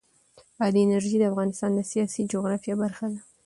بادي 0.59 0.79
انرژي 0.83 1.17
د 1.19 1.23
افغانستان 1.31 1.69
د 1.75 1.79
سیاسي 1.91 2.21
جغرافیه 2.33 2.75
برخه 2.83 3.05
ده. 3.13 3.19